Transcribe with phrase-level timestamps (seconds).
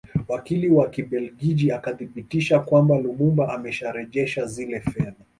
[0.27, 5.25] Wakili wa Kibelgiji akathibitisha kwamba Lumumba amesharejesha zile fedha